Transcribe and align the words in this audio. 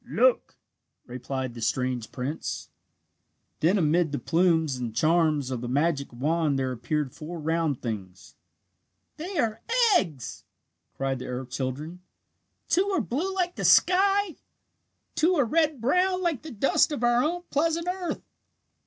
"Look!" 0.09 0.57
replied 1.05 1.53
the 1.53 1.61
strange 1.61 2.11
prince. 2.11 2.71
Then 3.59 3.77
amid 3.77 4.11
the 4.11 4.17
plumes 4.17 4.75
and 4.77 4.95
charms 4.95 5.51
of 5.51 5.61
the 5.61 5.67
magic 5.67 6.11
wand 6.11 6.57
there 6.57 6.71
appeared 6.71 7.13
four 7.13 7.39
round 7.39 7.83
things. 7.83 8.35
"They 9.17 9.37
are 9.37 9.61
eggs!" 9.95 10.43
cried 10.97 11.19
the 11.19 11.27
earth 11.27 11.51
children. 11.51 12.01
"Two 12.67 12.87
are 12.89 12.99
blue 13.01 13.31
like 13.35 13.53
the 13.57 13.63
sky. 13.63 14.37
Two 15.13 15.35
are 15.35 15.45
red 15.45 15.79
brown 15.79 16.23
like 16.23 16.41
the 16.41 16.49
dust 16.49 16.91
of 16.91 17.03
our 17.03 17.23
own 17.23 17.43
pleasant 17.51 17.85
earth!" 17.87 18.23